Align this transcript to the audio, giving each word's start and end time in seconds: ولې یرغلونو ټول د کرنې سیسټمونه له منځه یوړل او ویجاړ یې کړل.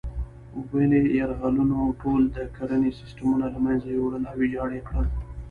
ولې 0.71 0.99
یرغلونو 1.19 1.77
ټول 2.01 2.21
د 2.35 2.37
کرنې 2.55 2.91
سیسټمونه 2.99 3.45
له 3.53 3.59
منځه 3.65 3.87
یوړل 3.97 4.23
او 4.29 4.35
ویجاړ 4.39 4.69
یې 4.77 4.81
کړل. 4.87 5.07